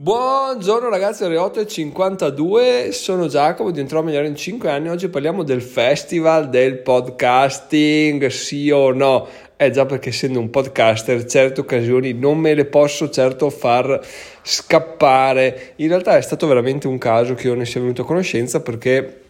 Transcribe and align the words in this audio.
Buongiorno 0.00 0.88
ragazzi, 0.88 1.24
ore 1.24 1.34
8.52, 1.34 2.90
sono 2.90 3.26
Giacomo, 3.26 3.72
diventerò 3.72 4.00
migliore 4.00 4.28
in 4.28 4.36
5 4.36 4.70
anni. 4.70 4.90
Oggi 4.90 5.08
parliamo 5.08 5.42
del 5.42 5.60
festival 5.60 6.50
del 6.50 6.78
podcasting, 6.78 8.28
sì 8.28 8.70
o 8.70 8.92
no? 8.92 9.26
Eh 9.56 9.70
già 9.72 9.86
perché 9.86 10.10
essendo 10.10 10.38
un 10.38 10.50
podcaster 10.50 11.24
certe 11.24 11.62
occasioni 11.62 12.12
non 12.12 12.38
me 12.38 12.54
le 12.54 12.66
posso 12.66 13.10
certo 13.10 13.50
far 13.50 14.00
scappare. 14.40 15.72
In 15.78 15.88
realtà 15.88 16.16
è 16.16 16.22
stato 16.22 16.46
veramente 16.46 16.86
un 16.86 16.98
caso 16.98 17.34
che 17.34 17.48
io 17.48 17.54
ne 17.54 17.66
sia 17.66 17.80
venuto 17.80 18.02
a 18.02 18.06
conoscenza 18.06 18.62
perché 18.62 19.22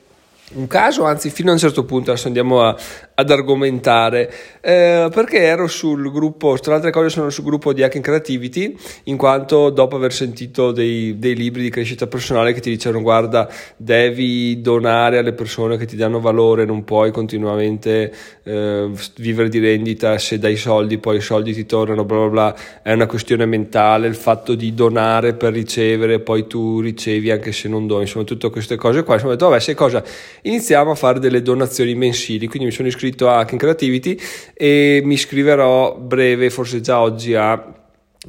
un 0.55 0.67
caso, 0.67 1.05
anzi 1.05 1.30
fino 1.30 1.51
a 1.51 1.53
un 1.53 1.59
certo 1.59 1.85
punto 1.85 2.11
adesso 2.11 2.27
andiamo 2.27 2.62
a, 2.62 2.75
ad 3.14 3.31
argomentare, 3.31 4.33
eh, 4.61 5.09
perché 5.13 5.41
ero 5.41 5.67
sul 5.67 6.11
gruppo, 6.11 6.57
tra 6.59 6.71
le 6.71 6.77
altre 6.77 6.91
cose 6.91 7.11
sono 7.11 7.29
sul 7.31 7.45
gruppo 7.45 7.73
di 7.73 7.82
Hacking 7.82 8.03
Creativity, 8.03 8.77
in 9.05 9.17
quanto 9.17 9.71
dopo 9.71 9.96
aver 9.96 10.13
sentito 10.13 10.73
dei, 10.73 11.19
dei, 11.19 11.35
libri 11.35 11.63
di 11.63 11.69
crescita 11.69 12.07
personale 12.07 12.53
che 12.53 12.61
ti 12.61 12.71
dicevano 12.71 13.03
guarda 13.03 13.49
devi 13.77 14.61
donare 14.61 15.19
alle 15.19 15.32
persone 15.32 15.77
che 15.77 15.85
ti 15.85 15.96
danno 15.96 16.21
valore, 16.21 16.64
non 16.64 16.85
puoi 16.85 17.11
continuamente 17.11 18.13
eh, 18.44 18.91
vivere 19.17 19.49
di 19.49 19.58
rendita, 19.58 20.17
se 20.17 20.39
dai 20.39 20.57
soldi 20.57 20.99
poi 20.99 21.17
i 21.19 21.21
soldi 21.21 21.53
ti 21.53 21.67
tornano, 21.67 22.05
bla 22.05 22.19
bla 22.19 22.29
bla, 22.29 22.57
è 22.83 22.93
una 22.93 23.07
questione 23.07 23.44
mentale, 23.44 24.07
il 24.07 24.14
fatto 24.14 24.55
di 24.55 24.72
donare 24.75 25.35
per 25.35 25.53
ricevere, 25.53 26.21
poi 26.21 26.46
tu 26.46 26.80
ricevi 26.80 27.30
anche 27.30 27.53
se 27.53 27.69
non 27.69 27.86
doni, 27.86 28.03
insomma 28.03 28.25
tutte 28.25 28.49
queste 28.49 28.77
cose 28.77 29.03
qua, 29.03 29.14
insomma 29.14 29.33
ho 29.33 29.36
detto 29.36 29.49
vabbè 29.50 29.61
sai 29.61 29.75
cosa, 29.75 30.03
iniziamo 30.43 30.91
a 30.91 30.95
fare 30.95 31.19
delle 31.19 31.43
donazioni 31.43 31.95
mensili, 31.95 32.47
quindi 32.47 32.69
mi 32.69 32.75
sono 32.75 32.89
iscritto 32.89 33.28
a 33.28 33.39
Hacking 33.39 33.61
Creativity 33.61 34.19
e 34.55 35.01
mi 35.05 35.14
iscriverò 35.14 35.97
breve, 35.97 36.51
forse 36.51 36.81
già 36.81 37.01
oggi 37.01 37.34
a 37.34 37.75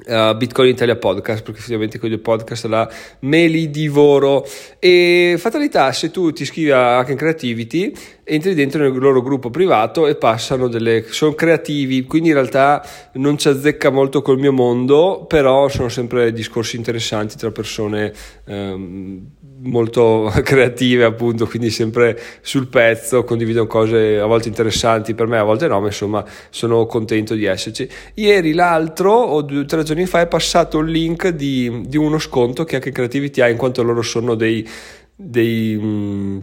Uh, 0.06 0.38
Bitcoin 0.38 0.70
Italia 0.70 0.96
Podcast 0.96 1.42
perché 1.42 1.58
effettivamente 1.58 1.98
con 1.98 2.12
il 2.12 2.20
podcast 2.20 2.66
là 2.66 2.90
me 3.22 3.48
li 3.48 3.72
divoro. 3.72 4.46
E 4.78 5.36
fatalità 5.40 5.92
se 5.92 6.12
tu 6.12 6.32
ti 6.32 6.44
iscrivi 6.44 6.70
a 6.70 7.00
Hack 7.00 7.16
Creativity 7.16 7.92
entri 8.24 8.54
dentro 8.54 8.82
nel 8.82 8.96
loro 8.96 9.22
gruppo 9.24 9.50
privato 9.50 10.06
e 10.06 10.16
passano 10.16 10.68
delle 10.68 11.04
sono 11.10 11.34
creativi 11.34 12.06
quindi 12.06 12.30
in 12.30 12.36
realtà 12.36 12.88
non 13.14 13.40
ci 13.40 13.48
azzecca 13.48 13.90
molto 13.90 14.22
col 14.22 14.38
mio 14.38 14.54
mondo 14.54 15.26
però 15.28 15.68
sono 15.68 15.90
sempre 15.90 16.32
discorsi 16.32 16.76
interessanti 16.76 17.36
tra 17.36 17.50
persone 17.50 18.14
um, 18.46 19.26
molto 19.62 20.32
creative 20.44 21.04
appunto 21.04 21.46
quindi 21.48 21.70
sempre 21.70 22.20
sul 22.42 22.68
pezzo 22.68 23.24
condividono 23.24 23.68
cose 23.68 24.20
a 24.20 24.26
volte 24.26 24.48
interessanti 24.48 25.14
per 25.14 25.28
me 25.28 25.38
a 25.38 25.44
volte 25.44 25.68
no 25.68 25.80
ma 25.80 25.88
insomma 25.88 26.24
sono 26.50 26.86
contento 26.86 27.34
di 27.34 27.46
esserci. 27.46 27.90
Ieri 28.16 28.54
l'altro 28.54 29.12
o 29.12 29.42
due 29.42 29.66
tre 29.66 29.84
giorni 29.84 30.06
fa 30.06 30.22
è 30.22 30.28
passato 30.28 30.80
il 30.80 30.92
link 30.92 31.28
di, 31.30 31.84
di 31.86 31.98
uno 31.98 32.20
sconto 32.20 32.64
che 32.64 32.76
anche 32.76 32.92
Creativity 32.92 33.42
ha 33.42 33.50
in 33.50 33.58
quanto 33.58 33.84
loro 33.84 34.02
sono 34.02 34.36
dei, 34.36 34.68
dei 35.16 35.78
mm, 35.80 36.40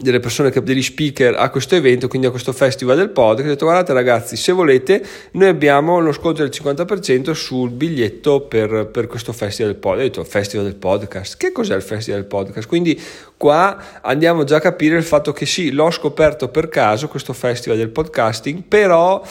delle 0.00 0.20
persone, 0.20 0.50
che, 0.50 0.62
degli 0.62 0.82
speaker 0.82 1.34
a 1.36 1.50
questo 1.50 1.74
evento, 1.74 2.08
quindi 2.08 2.26
a 2.26 2.30
questo 2.30 2.52
festival 2.52 2.96
del 2.96 3.10
podcast, 3.10 3.46
ho 3.46 3.50
detto 3.50 3.66
guardate 3.66 3.92
ragazzi, 3.92 4.36
se 4.36 4.50
volete 4.52 5.04
noi 5.32 5.48
abbiamo 5.48 6.00
lo 6.00 6.12
sconto 6.12 6.40
del 6.42 6.50
50% 6.50 7.32
sul 7.32 7.70
biglietto 7.70 8.40
per, 8.40 8.88
per 8.90 9.06
questo 9.06 9.32
festival 9.32 9.72
del 9.72 9.80
podcast. 9.80 10.00
Ho 10.00 10.08
detto 10.08 10.24
festival 10.24 10.64
del 10.64 10.76
podcast, 10.76 11.36
che 11.36 11.52
cos'è 11.52 11.74
il 11.74 11.82
festival 11.82 12.20
del 12.20 12.28
podcast? 12.28 12.66
Quindi 12.66 12.98
qua 13.36 14.00
andiamo 14.00 14.44
già 14.44 14.56
a 14.56 14.60
capire 14.60 14.96
il 14.96 15.04
fatto 15.04 15.32
che 15.32 15.44
sì, 15.44 15.70
l'ho 15.72 15.90
scoperto 15.90 16.48
per 16.48 16.68
caso 16.68 17.08
questo 17.08 17.34
festival 17.34 17.76
del 17.76 17.90
podcasting, 17.90 18.62
però 18.62 19.22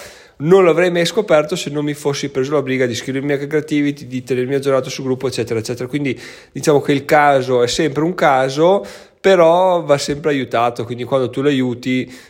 non 0.41 0.65
l'avrei 0.65 0.91
mai 0.91 1.05
scoperto 1.05 1.55
se 1.55 1.69
non 1.69 1.83
mi 1.83 1.93
fossi 1.93 2.29
preso 2.29 2.53
la 2.53 2.61
briga 2.61 2.85
di 2.85 2.93
iscrivermi 2.93 3.33
a 3.33 3.37
Creativity, 3.37 4.07
di 4.07 4.23
tenermi 4.23 4.55
aggiornato 4.55 4.89
sul 4.89 5.03
gruppo, 5.03 5.27
eccetera, 5.27 5.59
eccetera. 5.59 5.87
Quindi 5.87 6.19
diciamo 6.51 6.81
che 6.81 6.91
il 6.93 7.05
caso 7.05 7.61
è 7.61 7.67
sempre 7.67 8.03
un 8.03 8.15
caso, 8.15 8.83
però 9.21 9.83
va 9.83 9.99
sempre 9.99 10.31
aiutato, 10.31 10.83
quindi 10.83 11.03
quando 11.03 11.29
tu 11.29 11.43
lo 11.43 11.49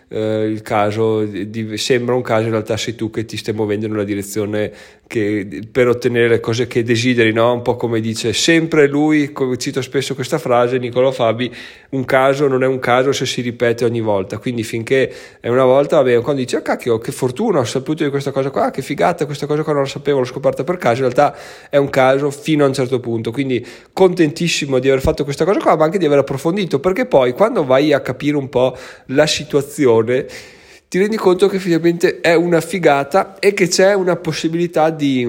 eh, 0.10 0.44
il 0.44 0.62
caso 0.62 1.24
di, 1.24 1.78
sembra 1.78 2.16
un 2.16 2.22
caso, 2.22 2.44
in 2.44 2.52
realtà 2.52 2.76
sei 2.76 2.96
tu 2.96 3.10
che 3.10 3.24
ti 3.24 3.38
stai 3.38 3.54
muovendo 3.54 3.88
nella 3.88 4.04
direzione 4.04 4.74
che, 5.12 5.68
per 5.70 5.90
ottenere 5.90 6.30
le 6.30 6.40
cose 6.40 6.68
che 6.68 6.84
desideri, 6.84 7.34
no? 7.34 7.52
un 7.52 7.62
po' 7.62 7.76
come 7.76 8.00
dice 8.00 8.32
sempre 8.32 8.88
lui, 8.88 9.34
cito 9.58 9.82
spesso 9.82 10.16
questa 10.16 10.38
frase, 10.38 10.78
Niccolò 10.78 11.12
Fabi, 11.12 11.54
un 11.90 12.06
caso 12.06 12.48
non 12.48 12.64
è 12.64 12.66
un 12.66 12.80
caso 12.80 13.12
se 13.12 13.26
si 13.26 13.42
ripete 13.42 13.84
ogni 13.84 14.00
volta, 14.00 14.38
quindi 14.38 14.64
finché 14.64 15.14
è 15.42 15.50
una 15.50 15.66
volta, 15.66 15.98
va 15.98 16.04
bene, 16.04 16.22
quando 16.22 16.40
dici, 16.40 16.56
oh 16.56 16.62
cacchio, 16.62 16.98
che 16.98 17.12
fortuna, 17.12 17.60
ho 17.60 17.66
saputo 17.66 18.06
di 18.06 18.10
questa 18.10 18.32
cosa 18.32 18.52
qua, 18.52 18.72
che 18.72 18.82
figata, 18.82 19.26
questa 19.26 19.48
cosa 19.48 19.64
qua 19.64 19.74
non 19.74 19.82
la 19.82 19.90
sapevo, 19.90 20.20
l'ho 20.20 20.26
scoperta 20.26 20.64
per 20.64 20.78
caso, 20.78 21.04
in 21.04 21.12
realtà 21.12 21.38
è 21.70 21.76
un 21.76 21.90
caso 21.90 22.32
fino 22.32 22.64
a 22.64 22.68
un 22.68 22.74
certo 22.74 23.02
punto, 23.02 23.32
quindi 23.32 23.66
contentissimo 23.92 24.80
di 24.80 24.88
aver 24.88 25.02
fatto 25.02 25.26
questa 25.26 25.44
cosa 25.44 25.60
qua, 25.60 25.76
ma 25.76 25.84
anche 25.84 25.98
di 25.98 26.06
aver 26.06 26.20
approfondito, 26.20 26.80
perché 26.80 27.06
poi 27.06 27.34
quando 27.34 27.66
vai 27.66 27.92
a 27.92 28.00
capire 28.00 28.38
un 28.38 28.48
po' 28.48 28.78
la 29.08 29.28
situazione, 29.28 30.26
ti 30.92 31.00
rendi 31.00 31.16
conto 31.16 31.48
che 31.48 31.56
effettivamente 31.56 32.20
è 32.20 32.34
una 32.34 32.60
figata 32.60 33.40
e 33.40 33.54
che 33.54 33.70
c'è 33.70 33.94
una 33.94 34.18
possibilità 34.18 34.90
di 34.90 35.26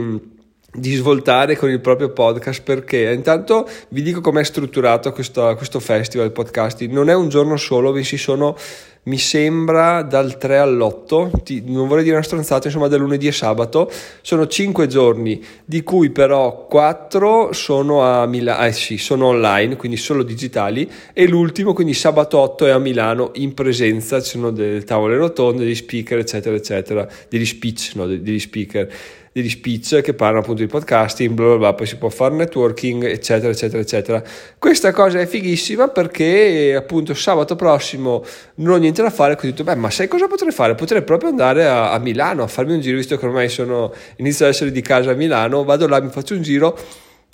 di 0.75 0.94
svoltare 0.94 1.56
con 1.56 1.69
il 1.69 1.81
proprio 1.81 2.10
podcast 2.10 2.62
perché 2.62 3.12
intanto 3.12 3.69
vi 3.88 4.00
dico 4.00 4.21
com'è 4.21 4.43
strutturato 4.43 5.12
questo, 5.12 5.55
questo 5.56 5.81
festival 5.81 6.33
podcasting. 6.33 6.93
Non 6.93 7.10
è 7.10 7.15
un 7.15 7.28
giorno 7.28 7.56
solo 7.56 7.93
bensì 7.93 8.16
sono 8.16 8.56
mi 9.05 9.19
sembra 9.19 10.03
dal 10.03 10.38
3 10.38 10.59
all'8, 10.59 11.43
ti, 11.43 11.62
non 11.66 11.88
vorrei 11.88 12.05
dire 12.05 12.15
una 12.15 12.25
stronzata, 12.25 12.69
insomma 12.69 12.87
da 12.87 12.97
lunedì 12.97 13.27
e 13.27 13.33
sabato, 13.33 13.91
sono 14.21 14.47
5 14.47 14.87
giorni, 14.87 15.43
di 15.65 15.83
cui 15.83 16.10
però 16.10 16.66
4 16.69 17.53
sono 17.53 18.03
a 18.03 18.27
Milano, 18.27 18.65
eh 18.65 18.72
sì, 18.72 18.99
sono 18.99 19.27
online, 19.27 19.75
quindi 19.75 19.97
solo 19.97 20.22
digitali, 20.22 20.89
e 21.12 21.27
l'ultimo, 21.27 21.72
quindi 21.72 21.94
sabato 21.94 22.39
8 22.39 22.66
è 22.66 22.71
a 22.71 22.78
Milano 22.78 23.33
in 23.34 23.54
presenza, 23.54 24.22
ci 24.22 24.31
sono 24.31 24.53
delle 24.53 24.84
tavole 24.84 25.16
rotonde, 25.16 25.65
degli 25.65 25.75
speaker, 25.75 26.19
eccetera, 26.19 26.54
eccetera, 26.54 27.09
degli 27.28 27.47
speech, 27.47 27.94
no, 27.97 28.06
degli 28.06 28.39
speaker 28.39 28.89
degli 29.32 29.48
speech 29.48 30.03
che 30.03 30.15
parlano 30.15 30.41
appunto 30.41 30.60
di 30.60 30.69
podcasting, 30.69 31.32
bla 31.32 31.47
bla 31.47 31.56
bla, 31.56 31.75
poi 31.75 31.87
si 31.87 31.97
può 31.97 32.10
fare 32.10 32.34
networking, 32.34 33.04
eccetera, 33.04 33.50
eccetera, 33.50 33.81
eccetera. 33.81 34.22
Questa 34.59 34.93
cosa 34.93 35.20
è 35.20 35.26
fighissima 35.26 35.88
perché 35.88 36.75
appunto 36.76 37.15
sabato 37.15 37.56
prossimo 37.56 38.22
non 38.56 38.75
ho 38.75 38.76
niente 38.76 39.03
da 39.03 39.10
fare, 39.10 39.37
quindi 39.37 39.56
ho 39.56 39.65
detto, 39.65 39.75
beh, 39.75 39.81
ma 39.81 39.91
sai 39.91 40.06
cosa 40.06 40.26
potrei 40.26 40.53
fare? 40.53 40.75
Potrei 40.75 41.03
proprio 41.03 41.31
andare 41.31 41.66
a, 41.66 41.92
a 41.92 41.98
Milano 41.98 42.42
a 42.42 42.47
farmi 42.47 42.75
un 42.75 42.81
giro, 42.81 42.98
visto 42.98 43.16
che 43.16 43.26
ormai 43.26 43.48
sono, 43.48 43.92
inizio 44.16 44.44
ad 44.44 44.53
essere 44.53 44.71
di 44.71 44.82
casa 44.82 45.12
a 45.12 45.15
Milano, 45.15 45.65
vado 45.65 45.88
là, 45.88 46.00
mi 46.00 46.10
faccio 46.10 46.34
un 46.34 46.42
giro, 46.42 46.78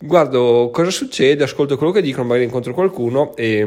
guardo 0.00 0.70
cosa 0.72 0.90
succede, 0.90 1.42
ascolto 1.42 1.76
quello 1.76 1.92
che 1.92 2.02
dicono, 2.02 2.26
magari 2.28 2.44
incontro 2.44 2.72
qualcuno 2.72 3.34
e 3.34 3.66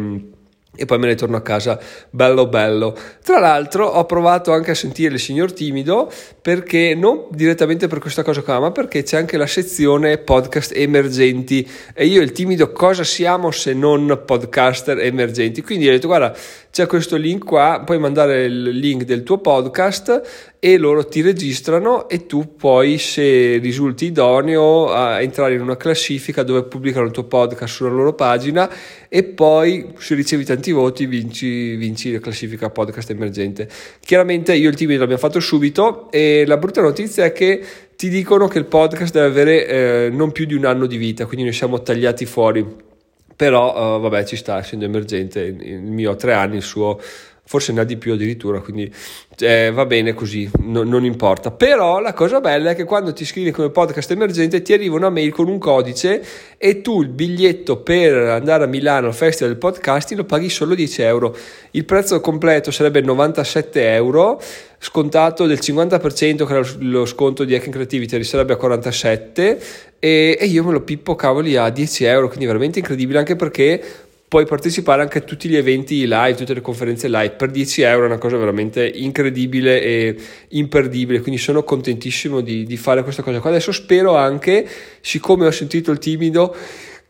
e 0.75 0.85
poi 0.85 0.99
me 0.99 1.07
ne 1.07 1.15
torno 1.15 1.35
a 1.35 1.41
casa 1.41 1.79
bello 2.09 2.47
bello. 2.47 2.97
Tra 3.23 3.39
l'altro 3.39 3.85
ho 3.85 4.05
provato 4.05 4.53
anche 4.53 4.71
a 4.71 4.75
sentire 4.75 5.13
il 5.13 5.19
signor 5.19 5.51
Timido 5.51 6.11
perché 6.41 6.95
non 6.95 7.27
direttamente 7.31 7.87
per 7.87 7.99
questa 7.99 8.23
cosa 8.23 8.41
qua, 8.41 8.59
ma 8.59 8.71
perché 8.71 9.03
c'è 9.03 9.17
anche 9.17 9.37
la 9.37 9.47
sezione 9.47 10.17
podcast 10.17 10.71
emergenti 10.75 11.69
e 11.93 12.05
io 12.05 12.21
il 12.21 12.31
Timido 12.31 12.71
cosa 12.71 13.03
siamo 13.03 13.51
se 13.51 13.73
non 13.73 14.23
podcaster 14.25 14.99
emergenti? 14.99 15.61
Quindi 15.61 15.87
ho 15.87 15.91
detto 15.91 16.07
guarda, 16.07 16.35
c'è 16.71 16.87
questo 16.87 17.17
link 17.17 17.43
qua, 17.43 17.83
puoi 17.85 17.99
mandare 17.99 18.45
il 18.45 18.69
link 18.69 19.03
del 19.03 19.23
tuo 19.23 19.39
podcast 19.39 20.55
e 20.57 20.77
loro 20.77 21.05
ti 21.05 21.19
registrano 21.19 22.07
e 22.07 22.25
tu 22.27 22.55
poi 22.55 22.97
se 22.97 23.57
risulti 23.57 24.05
idoneo 24.05 24.89
a 24.89 25.21
entrare 25.21 25.55
in 25.55 25.61
una 25.61 25.75
classifica 25.75 26.43
dove 26.43 26.63
pubblicano 26.63 27.07
il 27.07 27.11
tuo 27.11 27.25
podcast 27.25 27.75
sulla 27.75 27.89
loro 27.89 28.13
pagina 28.13 28.71
e 29.09 29.23
poi 29.23 29.93
se 29.97 30.15
ricevi 30.15 30.45
tanti 30.45 30.71
voti 30.71 31.07
vinci, 31.07 31.75
vinci 31.75 32.13
la 32.13 32.19
classifica 32.19 32.69
podcast 32.69 33.09
emergente. 33.09 33.67
Chiaramente 33.99 34.55
io 34.55 34.69
il 34.69 34.75
team 34.75 34.91
l'abbiamo 34.91 35.17
fatto 35.17 35.41
subito 35.41 36.09
e 36.09 36.45
la 36.47 36.55
brutta 36.55 36.81
notizia 36.81 37.25
è 37.25 37.33
che 37.33 37.61
ti 37.97 38.07
dicono 38.07 38.47
che 38.47 38.59
il 38.59 38.65
podcast 38.65 39.13
deve 39.13 39.25
avere 39.25 39.67
eh, 39.67 40.09
non 40.09 40.31
più 40.31 40.45
di 40.45 40.53
un 40.53 40.63
anno 40.63 40.85
di 40.85 40.95
vita, 40.95 41.25
quindi 41.25 41.43
noi 41.43 41.53
siamo 41.53 41.81
tagliati 41.81 42.25
fuori. 42.25 42.90
Però 43.35 43.97
uh, 43.97 43.99
vabbè 43.99 44.23
ci 44.25 44.35
sta 44.35 44.59
essendo 44.59 44.85
emergente, 44.85 45.41
il 45.41 45.81
mio 45.81 46.11
ha 46.11 46.15
tre 46.15 46.33
anni, 46.33 46.57
il 46.57 46.61
suo 46.61 46.99
forse 47.43 47.73
ne 47.73 47.81
ha 47.81 47.83
di 47.83 47.97
più 47.97 48.13
addirittura, 48.13 48.59
quindi 48.61 48.93
eh, 49.39 49.71
va 49.71 49.85
bene 49.85 50.13
così, 50.13 50.49
no, 50.59 50.83
non 50.83 51.03
importa. 51.03 51.51
Però 51.51 51.99
la 51.99 52.13
cosa 52.13 52.39
bella 52.39 52.71
è 52.71 52.75
che 52.75 52.85
quando 52.85 53.11
ti 53.11 53.23
iscrivi 53.23 53.51
come 53.51 53.69
podcast 53.69 54.11
emergente 54.11 54.61
ti 54.61 54.73
arriva 54.73 54.95
una 54.95 55.09
mail 55.09 55.31
con 55.31 55.47
un 55.47 55.57
codice 55.57 56.23
e 56.57 56.81
tu 56.81 57.01
il 57.01 57.09
biglietto 57.09 57.77
per 57.77 58.13
andare 58.13 58.63
a 58.63 58.67
Milano 58.67 59.07
al 59.07 59.13
Festival 59.13 59.51
del 59.51 59.59
Podcasting 59.59 60.19
lo 60.19 60.25
paghi 60.25 60.49
solo 60.49 60.75
10 60.75 61.01
euro. 61.01 61.35
Il 61.71 61.85
prezzo 61.85 62.21
completo 62.21 62.71
sarebbe 62.71 63.01
97 63.01 63.93
euro, 63.95 64.41
scontato 64.79 65.45
del 65.45 65.59
50% 65.61 66.45
che 66.45 66.53
era 66.53 66.67
lo 66.79 67.05
sconto 67.05 67.43
di 67.43 67.53
Hacking 67.55 67.73
Creativity 67.73 68.23
sarebbe 68.23 68.53
a 68.53 68.57
47 68.57 69.61
e, 69.99 70.37
e 70.39 70.45
io 70.45 70.63
me 70.63 70.71
lo 70.71 70.81
pippo 70.81 71.15
cavoli 71.15 71.55
a 71.55 71.69
10 71.69 72.03
euro, 72.05 72.27
quindi 72.27 72.45
veramente 72.45 72.79
incredibile 72.79 73.19
anche 73.19 73.35
perché 73.35 74.09
puoi 74.31 74.45
partecipare 74.45 75.01
anche 75.01 75.17
a 75.17 75.21
tutti 75.23 75.49
gli 75.49 75.57
eventi 75.57 76.07
live, 76.07 76.35
tutte 76.35 76.53
le 76.53 76.61
conferenze 76.61 77.09
live 77.09 77.31
per 77.31 77.51
10 77.51 77.81
euro, 77.81 78.03
è 78.03 78.05
una 78.05 78.17
cosa 78.17 78.37
veramente 78.37 78.87
incredibile 78.87 79.81
e 79.81 80.15
imperdibile, 80.51 81.19
quindi 81.19 81.37
sono 81.37 81.63
contentissimo 81.63 82.39
di, 82.39 82.63
di 82.63 82.77
fare 82.77 83.03
questa 83.03 83.23
cosa 83.23 83.41
qua. 83.41 83.49
Adesso 83.49 83.73
spero 83.73 84.15
anche, 84.15 84.65
siccome 85.01 85.45
ho 85.47 85.51
sentito 85.51 85.91
il 85.91 85.97
timido, 85.97 86.55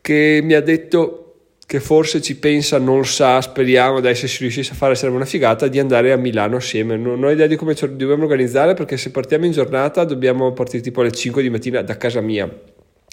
che 0.00 0.40
mi 0.42 0.54
ha 0.54 0.60
detto 0.60 1.34
che 1.64 1.78
forse 1.78 2.20
ci 2.20 2.36
pensa, 2.38 2.78
non 2.78 3.06
sa, 3.06 3.40
speriamo, 3.40 4.00
dai 4.00 4.16
se 4.16 4.26
riuscisse 4.40 4.72
a 4.72 4.74
fare 4.74 4.96
sarebbe 4.96 5.14
una 5.14 5.24
figata, 5.24 5.68
di 5.68 5.78
andare 5.78 6.10
a 6.10 6.16
Milano 6.16 6.56
assieme. 6.56 6.96
Non 6.96 7.22
ho 7.22 7.30
idea 7.30 7.46
di 7.46 7.54
come 7.54 7.76
ci 7.76 7.86
dobbiamo 7.86 8.24
organizzare 8.24 8.74
perché 8.74 8.96
se 8.96 9.12
partiamo 9.12 9.44
in 9.44 9.52
giornata 9.52 10.02
dobbiamo 10.02 10.52
partire 10.54 10.82
tipo 10.82 11.02
alle 11.02 11.12
5 11.12 11.40
di 11.40 11.50
mattina 11.50 11.82
da 11.82 11.96
casa 11.96 12.20
mia 12.20 12.52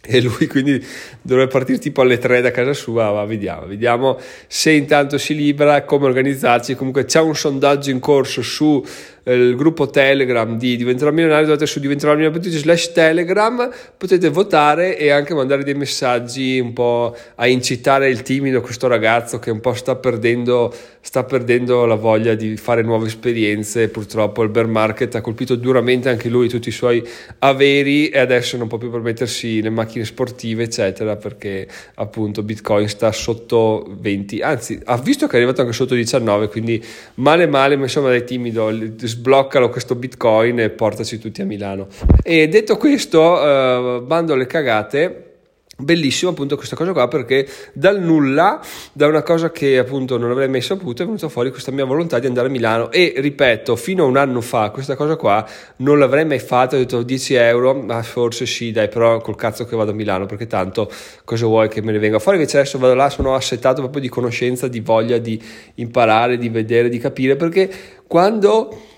e 0.02 0.22
lui 0.22 0.48
quindi 0.48 0.84
dovrebbe 1.22 1.52
partire 1.52 1.78
tipo 1.78 2.02
alle 2.02 2.18
3 2.18 2.42
da 2.42 2.52
casa 2.52 2.74
sua, 2.74 3.12
ma 3.12 3.26
vediamo, 3.26 3.66
vediamo 3.66 4.18
se 4.48 4.72
intanto 4.72 5.18
si 5.18 5.36
libera, 5.36 5.84
come 5.84 6.06
organizzarci, 6.06 6.76
comunque 6.76 7.06
c'è 7.06 7.20
un 7.20 7.36
sondaggio 7.36 7.90
in 7.90 8.00
corso 8.00 8.42
su 8.42 8.84
il 9.34 9.56
gruppo 9.56 9.90
Telegram 9.90 10.58
di 10.58 10.76
Diventerò 10.76 11.12
Milionario, 11.12 11.46
andate 11.46 11.66
su 11.66 11.80
diventeròmilionario.it 11.80 12.52
slash 12.58 12.92
Telegram, 12.92 13.70
potete 13.98 14.30
votare 14.30 14.98
e 14.98 15.10
anche 15.10 15.34
mandare 15.34 15.64
dei 15.64 15.74
messaggi 15.74 16.60
un 16.60 16.74
po' 16.74 17.16
a 17.36 17.48
incitare 17.48 18.10
il 18.10 18.22
timido, 18.22 18.62
questo 18.62 18.88
ragazzo 18.88 19.40
che 19.40 19.52
un 19.52 19.60
po' 19.60 19.74
sta 19.74 19.96
perdendo, 19.96 20.74
sta 21.02 21.24
perdendo 21.24 21.86
la 21.86 21.96
voglia 21.96 22.34
di 22.36 22.56
fare 22.58 22.82
nuove 22.82 23.08
esperienze, 23.08 23.90
purtroppo 23.90 24.42
il 24.44 24.50
bear 24.50 24.68
market 24.68 25.16
ha 25.16 25.22
colpito 25.22 25.56
duramente 25.56 26.10
anche 26.10 26.30
lui, 26.30 26.48
tutti 26.48 26.70
i 26.70 26.74
suoi 26.74 27.06
averi 27.40 28.10
e 28.10 28.20
adesso 28.20 28.58
non 28.58 28.68
può 28.68 28.78
più 28.78 28.90
permettersi 28.90 29.62
le 29.62 29.70
macchine 29.70 30.06
sportive 30.06 30.64
eccetera 30.64 31.16
perché 31.16 31.68
appunto 31.96 32.44
Bitcoin 32.44 32.88
sta 32.88 33.12
sotto 33.12 33.96
20, 34.00 34.42
anzi 34.42 34.80
ha 34.86 34.98
visto 34.98 35.28
che 35.28 35.34
è 35.34 35.36
arrivato 35.38 35.62
anche 35.62 35.74
sotto 35.74 35.96
19, 35.96 36.48
quindi 36.48 36.84
male 37.16 37.48
male, 37.48 37.76
ma 37.76 37.84
insomma 37.84 38.10
dai 38.10 38.24
timido, 38.24 38.70
sbloccalo 39.20 39.70
questo 39.70 39.96
bitcoin 39.96 40.60
e 40.60 40.70
portaci 40.70 41.20
tutti 41.20 41.42
a 41.42 41.46
Milano. 41.46 41.88
E 42.24 42.48
detto 42.48 42.78
questo, 42.78 43.42
eh, 43.42 44.02
bando 44.02 44.34
alle 44.34 44.48
cagate. 44.48 45.26
Bellissimo 45.82 46.32
appunto 46.32 46.58
questa 46.58 46.76
cosa 46.76 46.92
qua 46.92 47.08
perché 47.08 47.48
dal 47.72 48.02
nulla, 48.02 48.60
da 48.92 49.08
una 49.08 49.22
cosa 49.22 49.50
che 49.50 49.78
appunto 49.78 50.18
non 50.18 50.30
avrei 50.30 50.50
mai 50.50 50.60
saputo, 50.60 51.04
è 51.04 51.06
venuta 51.06 51.30
fuori 51.30 51.52
questa 51.52 51.72
mia 51.72 51.86
volontà 51.86 52.20
di 52.20 52.28
andare 52.28 52.48
a 52.48 52.50
Milano 52.50 52.92
e 52.92 53.14
ripeto, 53.16 53.78
fino 53.78 54.04
a 54.04 54.08
un 54.08 54.18
anno 54.18 54.42
fa 54.42 54.72
questa 54.72 54.98
cosa 54.98 55.16
qua 55.16 55.48
non 55.78 55.98
l'avrei 55.98 56.26
mai 56.26 56.40
fatta, 56.40 56.76
ho 56.76 56.80
detto 56.80 57.02
10 57.02 57.34
euro, 57.36 57.74
ma 57.74 58.04
forse 58.04 58.46
sì 58.46 58.74
dai, 58.74 58.90
però 58.90 59.22
col 59.22 59.38
cazzo 59.38 59.64
che 59.64 59.78
vado 59.78 59.92
a 59.92 59.94
Milano 59.94 60.26
perché 60.26 60.48
tanto 60.48 60.92
cosa 61.24 61.46
vuoi 61.46 61.70
che 61.70 61.82
me 61.82 61.94
ne 61.94 62.00
venga 62.00 62.20
fuori, 62.20 62.40
invece 62.40 62.58
adesso 62.58 62.78
vado 62.78 62.96
là, 62.96 63.10
sono 63.10 63.34
assetato 63.34 63.80
proprio 63.80 64.02
di 64.02 64.10
conoscenza, 64.10 64.68
di 64.68 64.82
voglia 64.82 65.18
di 65.18 65.42
imparare, 65.76 66.38
di 66.38 66.50
vedere, 66.50 66.90
di 66.90 66.98
capire 66.98 67.38
perché 67.38 67.72
quando 68.06 68.89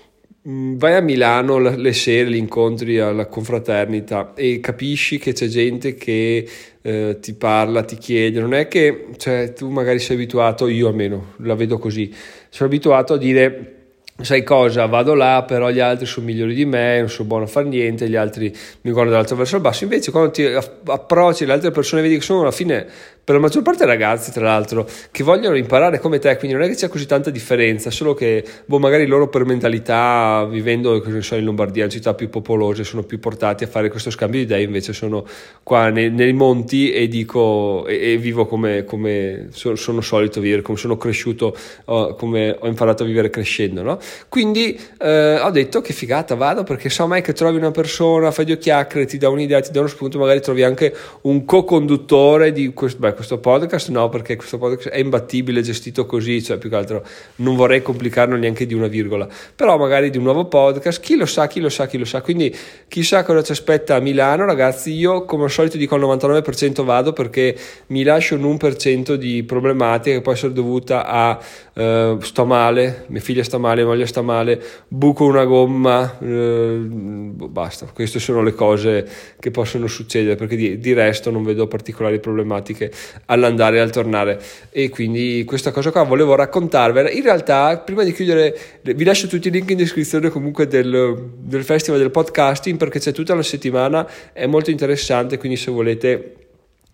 vai 0.44 0.94
a 0.94 1.00
Milano 1.00 1.58
le 1.58 1.92
sere, 1.92 2.28
li 2.28 2.38
incontri 2.38 2.98
alla 2.98 3.26
confraternita 3.26 4.32
e 4.34 4.58
capisci 4.58 5.18
che 5.18 5.32
c'è 5.32 5.46
gente 5.46 5.94
che 5.94 6.48
eh, 6.82 7.18
ti 7.20 7.34
parla, 7.34 7.84
ti 7.84 7.96
chiede, 7.96 8.40
non 8.40 8.52
è 8.52 8.66
che 8.66 9.06
cioè, 9.18 9.52
tu 9.52 9.68
magari 9.68 10.00
sei 10.00 10.16
abituato, 10.16 10.66
io 10.66 10.88
almeno 10.88 11.34
la 11.38 11.54
vedo 11.54 11.78
così, 11.78 12.12
sono 12.48 12.68
abituato 12.68 13.14
a 13.14 13.18
dire 13.18 13.76
sai 14.20 14.42
cosa, 14.42 14.86
vado 14.86 15.14
là, 15.14 15.44
però 15.46 15.70
gli 15.70 15.80
altri 15.80 16.06
sono 16.06 16.26
migliori 16.26 16.54
di 16.54 16.64
me, 16.64 16.98
non 16.98 17.08
sono 17.08 17.28
buono 17.28 17.44
a 17.44 17.48
fare 17.48 17.66
niente, 17.66 18.08
gli 18.08 18.16
altri 18.16 18.50
mi 18.82 18.90
guardano 18.90 19.10
dall'alto 19.10 19.36
verso 19.36 19.56
il 19.56 19.62
basso, 19.62 19.84
invece 19.84 20.10
quando 20.10 20.30
ti 20.32 20.44
approcci 20.44 21.46
le 21.46 21.52
altre 21.52 21.70
persone 21.70 22.02
vedi 22.02 22.16
che 22.16 22.22
sono 22.22 22.42
alla 22.42 22.50
fine 22.50 22.86
per 23.24 23.36
la 23.36 23.40
maggior 23.40 23.62
parte 23.62 23.86
ragazzi 23.86 24.32
tra 24.32 24.42
l'altro 24.42 24.84
che 25.12 25.22
vogliono 25.22 25.56
imparare 25.56 26.00
come 26.00 26.18
te 26.18 26.36
quindi 26.36 26.56
non 26.56 26.66
è 26.66 26.68
che 26.68 26.74
c'è 26.74 26.88
così 26.88 27.06
tanta 27.06 27.30
differenza 27.30 27.88
solo 27.90 28.14
che 28.14 28.44
boh, 28.64 28.80
magari 28.80 29.06
loro 29.06 29.28
per 29.28 29.44
mentalità 29.44 30.44
vivendo 30.50 31.00
so, 31.20 31.36
in 31.36 31.44
Lombardia 31.44 31.84
in 31.84 31.90
città 31.90 32.14
più 32.14 32.28
popolose 32.28 32.82
sono 32.82 33.04
più 33.04 33.20
portati 33.20 33.62
a 33.62 33.68
fare 33.68 33.90
questo 33.90 34.10
scambio 34.10 34.40
di 34.40 34.46
idee 34.46 34.62
invece 34.62 34.92
sono 34.92 35.24
qua 35.62 35.90
nei, 35.90 36.10
nei 36.10 36.32
monti 36.32 36.90
e 36.90 37.06
dico 37.06 37.86
e, 37.86 38.12
e 38.12 38.16
vivo 38.16 38.46
come, 38.46 38.82
come 38.84 39.48
so, 39.52 39.76
sono 39.76 40.00
solito 40.00 40.40
vivere 40.40 40.62
come 40.62 40.78
sono 40.78 40.96
cresciuto 40.96 41.56
oh, 41.84 42.14
come 42.16 42.56
ho 42.58 42.66
imparato 42.66 43.04
a 43.04 43.06
vivere 43.06 43.30
crescendo 43.30 43.82
no? 43.82 44.00
quindi 44.28 44.76
eh, 44.98 45.38
ho 45.38 45.50
detto 45.50 45.80
che 45.80 45.92
figata 45.92 46.34
vado 46.34 46.64
perché 46.64 46.90
so 46.90 47.06
mai 47.06 47.22
che 47.22 47.32
trovi 47.32 47.56
una 47.56 47.70
persona 47.70 48.32
fai 48.32 48.46
due 48.46 48.58
chiacchiere 48.58 49.06
ti 49.06 49.16
dà 49.16 49.28
un'idea 49.28 49.60
ti 49.60 49.70
dà 49.70 49.78
uno 49.78 49.88
spunto 49.88 50.18
magari 50.18 50.40
trovi 50.40 50.64
anche 50.64 50.92
un 51.22 51.44
co-conduttore 51.44 52.50
di 52.50 52.72
questo 52.72 52.98
beh, 52.98 53.10
questo 53.12 53.38
podcast? 53.38 53.90
No, 53.90 54.08
perché 54.08 54.36
questo 54.36 54.58
podcast 54.58 54.88
è 54.88 54.98
imbattibile, 54.98 55.62
gestito 55.62 56.06
così, 56.06 56.42
cioè 56.42 56.58
più 56.58 56.68
che 56.68 56.76
altro 56.76 57.04
non 57.36 57.56
vorrei 57.56 57.82
complicarlo 57.82 58.36
neanche 58.36 58.66
di 58.66 58.74
una 58.74 58.86
virgola, 58.86 59.28
però 59.54 59.76
magari 59.78 60.10
di 60.10 60.18
un 60.18 60.24
nuovo 60.24 60.46
podcast, 60.46 61.00
chi 61.00 61.16
lo 61.16 61.26
sa, 61.26 61.46
chi 61.46 61.60
lo 61.60 61.68
sa, 61.68 61.86
chi 61.86 61.98
lo 61.98 62.04
sa, 62.04 62.20
quindi 62.20 62.54
chissà 62.88 63.22
cosa 63.24 63.42
ci 63.42 63.52
aspetta 63.52 63.96
a 63.96 64.00
Milano, 64.00 64.44
ragazzi, 64.44 64.92
io 64.92 65.24
come 65.24 65.44
al 65.44 65.50
solito 65.50 65.76
dico 65.76 65.94
al 65.94 66.00
99% 66.00 66.84
vado 66.84 67.12
perché 67.12 67.56
mi 67.88 68.02
lascio 68.02 68.36
un 68.36 68.56
1% 68.56 69.14
di 69.14 69.42
problematiche 69.42 70.16
che 70.16 70.22
può 70.22 70.32
essere 70.32 70.52
dovuta 70.52 71.06
a 71.06 71.38
uh, 71.74 72.20
sto 72.20 72.44
male, 72.44 73.04
mia 73.08 73.20
figlia 73.20 73.44
sta 73.44 73.58
male, 73.58 73.82
mia 73.82 73.90
moglie 73.90 74.06
sta 74.06 74.22
male, 74.22 74.62
buco 74.88 75.24
una 75.24 75.44
gomma, 75.44 76.16
uh, 76.18 77.46
basta, 77.48 77.86
queste 77.92 78.18
sono 78.18 78.42
le 78.42 78.54
cose 78.54 79.08
che 79.38 79.50
possono 79.50 79.86
succedere 79.86 80.36
perché 80.36 80.56
di, 80.56 80.78
di 80.78 80.92
resto 80.92 81.30
non 81.30 81.42
vedo 81.42 81.66
particolari 81.66 82.20
problematiche 82.20 82.90
all'andare 83.26 83.76
e 83.76 83.80
al 83.80 83.90
tornare. 83.90 84.40
E 84.70 84.88
quindi 84.88 85.44
questa 85.46 85.70
cosa 85.70 85.90
qua 85.90 86.02
volevo 86.02 86.34
raccontarvela. 86.34 87.10
In 87.10 87.22
realtà 87.22 87.78
prima 87.78 88.02
di 88.02 88.12
chiudere 88.12 88.56
vi 88.82 89.04
lascio 89.04 89.26
tutti 89.26 89.48
i 89.48 89.50
link 89.50 89.70
in 89.70 89.76
descrizione 89.76 90.28
comunque 90.28 90.66
del, 90.66 91.30
del 91.38 91.64
festival 91.64 92.00
del 92.00 92.10
podcasting 92.10 92.76
perché 92.76 92.98
c'è 92.98 93.12
tutta 93.12 93.34
la 93.34 93.42
settimana 93.42 94.08
è 94.32 94.46
molto 94.46 94.70
interessante 94.70 95.38
quindi 95.38 95.56
se 95.56 95.70
volete 95.70 96.36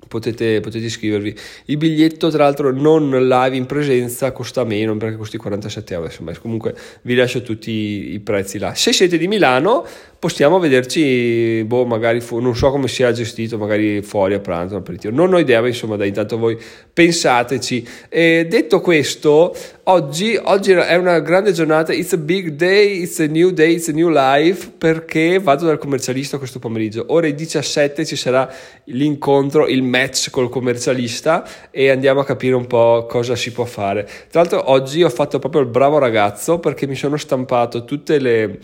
Potete, 0.09 0.61
potete, 0.61 0.87
iscrivervi. 0.87 1.35
Il 1.67 1.77
biglietto, 1.77 2.31
tra 2.31 2.45
l'altro, 2.45 2.73
non 2.73 3.11
live 3.11 3.57
in 3.57 3.67
presenza 3.67 4.33
costa 4.33 4.65
meno 4.65 4.97
perché 4.97 5.17
costi 5.17 5.37
47 5.37 5.95
euro. 5.95 6.07
Insomma, 6.07 6.33
comunque 6.39 6.75
vi 7.03 7.15
lascio 7.15 7.43
tutti 7.43 8.13
i 8.15 8.19
prezzi 8.21 8.59
là. 8.59 8.75
Se 8.75 8.93
siete 8.93 9.19
di 9.19 9.29
Milano, 9.29 9.85
possiamo 10.19 10.59
vederci, 10.59 11.63
boh, 11.65 11.85
magari 11.85 12.21
fu- 12.21 12.41
non 12.41 12.57
so 12.57 12.71
come 12.71 12.89
sia 12.89 13.13
gestito, 13.13 13.59
magari 13.59 14.03
fuori 14.03 14.35
a 14.35 14.41
pranzo, 14.41 14.77
aperitivo. 14.77 15.15
Non 15.15 15.33
ho 15.33 15.39
idea, 15.39 15.61
ma 15.61 15.69
insomma, 15.69 15.97
dai, 15.97 16.09
intanto 16.09 16.39
voi 16.39 16.59
pensateci. 16.93 17.87
E 18.09 18.47
detto 18.49 18.81
questo, 18.81 19.55
oggi, 19.91 20.39
oggi 20.43 20.73
è 20.73 20.97
una 20.97 21.21
grande 21.21 21.53
giornata, 21.53 21.93
it's 21.93 22.13
a 22.13 22.19
big 22.19 22.51
day, 22.51 23.03
it's 23.03 23.19
a 23.21 23.27
new 23.27 23.51
day, 23.51 23.75
it's 23.75 23.89
a 23.89 23.93
new 23.93 24.11
life, 24.11 24.71
perché 24.77 25.39
vado 25.39 25.65
dal 25.65 25.79
commercialista 25.79 26.39
questo 26.39 26.59
pomeriggio. 26.59 27.07
Ore 27.09 27.35
17 27.35 28.05
ci 28.05 28.17
sarà 28.17 28.51
l'incontro, 28.85 29.67
il 29.67 29.83
match 29.83 30.31
col 30.31 30.51
commercialista 30.51 31.47
e 31.71 31.91
andiamo 31.91 32.21
a 32.21 32.25
capire 32.25 32.55
un 32.55 32.67
po' 32.67 33.07
cosa 33.09 33.35
si 33.35 33.51
può 33.51 33.65
fare. 33.65 34.05
Tra 34.31 34.41
l'altro 34.41 34.71
oggi 34.71 35.03
ho 35.03 35.11
fatto 35.11 35.39
proprio 35.39 35.63
il 35.63 35.69
bravo 35.69 35.99
ragazzo 35.99 36.59
perché 36.59 36.87
mi 36.87 36.95
sono 36.95 37.17
stampato 37.17 37.85
tutte 37.85 38.19
le 38.19 38.59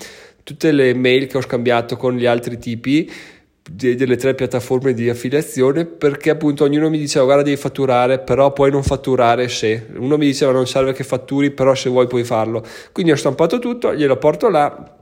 tutte 0.44 0.72
le 0.72 0.92
mail 0.92 1.26
che 1.26 1.38
ho 1.38 1.40
scambiato 1.40 1.96
con 1.96 2.14
gli 2.16 2.26
altri 2.26 2.58
tipi 2.58 3.10
delle 3.70 4.16
tre 4.16 4.34
piattaforme 4.34 4.92
di 4.92 5.08
affiliazione 5.08 5.86
perché 5.86 6.28
appunto 6.28 6.64
ognuno 6.64 6.90
mi 6.90 6.98
diceva 6.98 7.24
guarda 7.24 7.42
devi 7.42 7.56
fatturare 7.56 8.18
però 8.18 8.52
puoi 8.52 8.70
non 8.70 8.82
fatturare 8.82 9.48
se 9.48 9.86
uno 9.96 10.18
mi 10.18 10.26
diceva 10.26 10.52
non 10.52 10.66
serve 10.66 10.92
che 10.92 11.02
fatturi 11.02 11.50
però 11.50 11.74
se 11.74 11.88
vuoi 11.88 12.06
puoi 12.06 12.24
farlo. 12.24 12.62
Quindi 12.92 13.12
ho 13.12 13.16
stampato 13.16 13.58
tutto 13.58 13.94
glielo 13.94 14.16
porto 14.18 14.50
là 14.50 14.92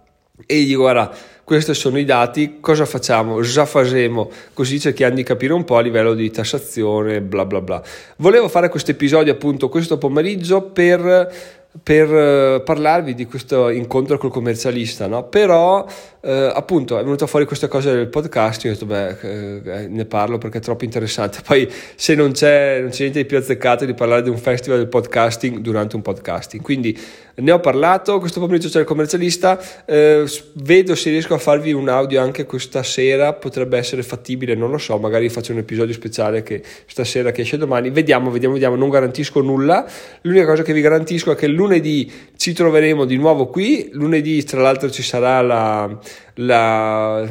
e 0.46 0.60
gli 0.60 0.66
dico 0.68 0.82
guarda 0.82 1.12
questi 1.44 1.74
sono 1.74 1.98
i 1.98 2.04
dati 2.04 2.58
cosa 2.60 2.86
facciamo? 2.86 3.40
Già 3.42 3.66
facciamo 3.66 4.30
così 4.54 4.78
cerchiamo 4.78 5.16
di 5.16 5.24
capire 5.24 5.52
un 5.52 5.64
po' 5.64 5.76
a 5.76 5.80
livello 5.80 6.14
di 6.14 6.30
tassazione 6.30 7.20
bla 7.20 7.44
bla 7.44 7.60
bla. 7.60 7.82
Volevo 8.18 8.48
fare 8.48 8.68
questo 8.68 8.92
episodio 8.92 9.32
appunto 9.32 9.68
questo 9.68 9.98
pomeriggio 9.98 10.62
per 10.62 11.61
per 11.82 12.12
eh, 12.12 12.60
parlarvi 12.62 13.14
di 13.14 13.24
questo 13.24 13.70
incontro 13.70 14.18
col 14.18 14.30
commercialista, 14.30 15.06
no? 15.06 15.24
però 15.24 15.86
eh, 16.20 16.52
appunto 16.54 16.98
è 16.98 17.02
venuta 17.02 17.26
fuori 17.26 17.46
questa 17.46 17.66
cosa 17.66 17.92
del 17.92 18.08
podcast, 18.08 18.64
io 18.64 18.70
ho 18.70 18.74
detto 18.74 18.86
beh 18.86 19.82
eh, 19.82 19.88
ne 19.88 20.04
parlo 20.04 20.36
perché 20.36 20.58
è 20.58 20.60
troppo 20.60 20.84
interessante, 20.84 21.40
poi 21.46 21.70
se 21.94 22.14
non 22.14 22.32
c'è, 22.32 22.80
non 22.80 22.90
c'è 22.90 23.00
niente 23.00 23.20
di 23.20 23.24
più 23.24 23.38
azzeccato 23.38 23.86
di 23.86 23.94
parlare 23.94 24.22
di 24.22 24.28
un 24.28 24.36
festival 24.36 24.78
del 24.78 24.88
podcasting 24.88 25.58
durante 25.58 25.96
un 25.96 26.02
podcasting, 26.02 26.62
quindi 26.62 26.98
ne 27.34 27.50
ho 27.50 27.60
parlato, 27.60 28.18
questo 28.18 28.40
pomeriggio 28.40 28.68
c'è 28.68 28.80
il 28.80 28.84
commercialista, 28.84 29.58
eh, 29.86 30.24
vedo 30.54 30.94
se 30.94 31.08
riesco 31.08 31.32
a 31.32 31.38
farvi 31.38 31.72
un 31.72 31.88
audio 31.88 32.20
anche 32.20 32.44
questa 32.44 32.82
sera, 32.82 33.32
potrebbe 33.32 33.78
essere 33.78 34.02
fattibile, 34.02 34.54
non 34.54 34.70
lo 34.70 34.76
so, 34.76 34.98
magari 34.98 35.30
faccio 35.30 35.52
un 35.52 35.58
episodio 35.58 35.94
speciale 35.94 36.42
che 36.42 36.62
stasera 36.86 37.30
che 37.30 37.40
esce 37.40 37.56
domani, 37.56 37.88
vediamo, 37.88 38.30
vediamo, 38.30 38.52
vediamo, 38.52 38.76
non 38.76 38.90
garantisco 38.90 39.40
nulla, 39.40 39.86
l'unica 40.22 40.44
cosa 40.44 40.62
che 40.62 40.74
vi 40.74 40.82
garantisco 40.82 41.32
è 41.32 41.34
che 41.34 41.46
lunedì 41.62 42.10
ci 42.36 42.52
troveremo 42.52 43.04
di 43.04 43.16
nuovo 43.16 43.46
qui, 43.46 43.88
lunedì 43.92 44.42
tra 44.44 44.60
l'altro 44.60 44.90
ci 44.90 45.02
sarà 45.02 45.40
la, 45.40 45.98
la 46.34 47.28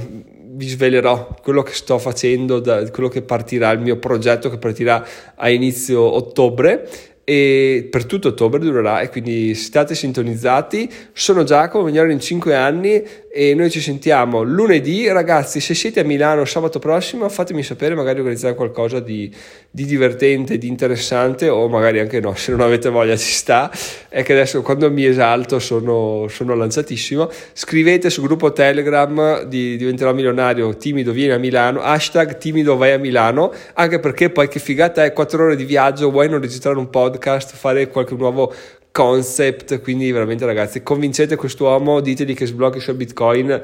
vi 0.54 0.68
svelerò 0.68 1.36
quello 1.42 1.64
che 1.64 1.74
sto 1.74 1.98
facendo, 1.98 2.60
da, 2.60 2.90
quello 2.90 3.10
che 3.10 3.22
partirà, 3.22 3.72
il 3.72 3.80
mio 3.80 3.98
progetto 3.98 4.50
che 4.50 4.58
partirà 4.58 5.06
a 5.36 5.50
inizio 5.50 6.02
ottobre 6.02 6.88
e 7.32 7.88
per 7.90 8.04
tutto 8.04 8.28
ottobre 8.28 8.60
durerà 8.60 9.00
e 9.00 9.08
quindi 9.08 9.56
state 9.56 9.96
sintonizzati. 9.96 10.92
Sono 11.14 11.46
Giacomo, 11.46 11.86
migliore 11.86 12.12
in 12.12 12.20
5 12.20 12.54
anni 12.54 13.02
e 13.34 13.54
noi 13.54 13.70
ci 13.70 13.80
sentiamo 13.80 14.42
lunedì. 14.42 15.08
Ragazzi, 15.08 15.62
se 15.62 15.74
siete 15.74 16.02
a 16.02 16.04
Milano 16.04 16.44
sabato 16.44 16.80
prossimo 16.80 17.30
fatemi 17.30 17.64
sapere, 17.64 17.96
magari 17.96 18.20
organizzare 18.20 18.54
qualcosa 18.54 19.00
di, 19.00 19.34
di 19.70 19.86
divertente, 19.86 20.58
di 20.58 20.68
interessante 20.68 21.48
o 21.48 21.70
magari 21.70 22.00
anche 22.00 22.20
no, 22.20 22.36
se 22.36 22.52
non 22.52 22.60
avete 22.60 22.90
voglia 22.90 23.16
ci 23.16 23.32
sta. 23.32 23.72
È 24.10 24.24
che 24.24 24.34
adesso 24.34 24.62
quando 24.62 24.92
mi 24.92 25.06
esalto 25.06 25.60
sono, 25.60 26.26
sono 26.28 26.54
lanciatissimo. 26.54 27.30
Scrivete 27.54 28.10
sul 28.10 28.26
gruppo 28.26 28.52
Telegram 28.52 29.44
di 29.44 29.78
Diventerò 29.78 30.14
Milionario, 30.14 30.76
timido 30.76 31.14
vieni 31.14 31.32
a 31.32 31.40
Milano, 31.40 31.80
hashtag 31.80 32.38
timido 32.38 32.76
vai 32.76 32.92
a 32.92 33.00
Milano, 33.00 33.54
anche 33.76 34.02
perché 34.02 34.32
poi 34.32 34.50
che 34.50 34.60
figata 34.60 35.06
è 35.06 35.14
4 35.14 35.46
ore 35.46 35.56
di 35.56 35.64
viaggio, 35.64 36.12
vuoi 36.12 36.28
non 36.28 36.42
registrare 36.42 36.78
un 36.78 36.90
podcast, 37.22 37.56
fare 37.56 37.88
qualche 37.88 38.16
nuovo 38.16 38.52
concept, 38.92 39.82
quindi 39.82 40.12
veramente 40.12 40.46
ragazzi 40.46 40.82
convincete 40.82 41.36
quest'uomo, 41.36 42.02
ditegli 42.02 42.34
che 42.34 42.48
sblocchi 42.48 42.78
il 42.78 42.84
suo 42.84 42.96
bitcoin, 42.96 43.62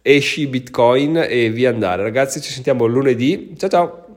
esci 0.00 0.46
bitcoin 0.46 1.26
e 1.28 1.50
via 1.50 1.70
andare. 1.70 2.02
Ragazzi 2.02 2.40
ci 2.40 2.52
sentiamo 2.52 2.86
lunedì, 2.86 3.54
ciao 3.58 3.68
ciao! 3.68 4.09